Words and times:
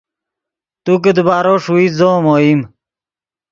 تو 0.83 0.93
کہ 1.03 1.11
دیبارو 1.17 1.53
ݰوئیت 1.63 1.93
زو 1.99 2.07
ام 2.15 2.25
اوئیم 2.31 2.61